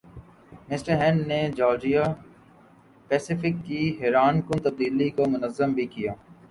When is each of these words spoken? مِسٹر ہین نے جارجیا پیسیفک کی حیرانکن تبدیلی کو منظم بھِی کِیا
مِسٹر 0.69 0.93
ہین 1.01 1.15
نے 1.29 1.39
جارجیا 1.57 2.03
پیسیفک 3.09 3.53
کی 3.67 3.81
حیرانکن 4.01 4.57
تبدیلی 4.65 5.09
کو 5.17 5.23
منظم 5.33 5.69
بھِی 5.75 5.85
کِیا 5.93 6.13